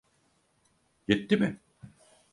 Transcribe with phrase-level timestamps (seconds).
[1.07, 1.59] Yetti mi?